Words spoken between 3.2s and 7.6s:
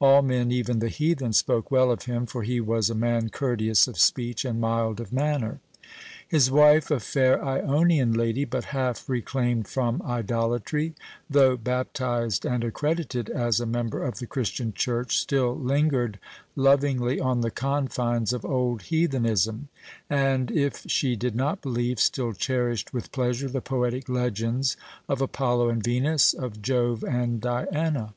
courteous of speech and mild of manner. His wife, a fair